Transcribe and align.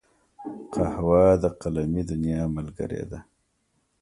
قهوه 0.73 1.25
د 1.43 1.45
قلمي 1.61 2.03
دنیا 2.11 2.41
ملګرې 2.55 3.03
ده 3.11 3.19